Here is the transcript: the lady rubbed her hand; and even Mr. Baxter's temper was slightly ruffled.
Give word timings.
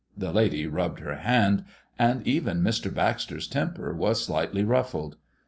the 0.17 0.31
lady 0.33 0.65
rubbed 0.65 0.99
her 0.99 1.17
hand; 1.17 1.63
and 1.99 2.25
even 2.27 2.63
Mr. 2.63 2.91
Baxter's 2.91 3.47
temper 3.47 3.93
was 3.93 4.25
slightly 4.25 4.63
ruffled. 4.63 5.15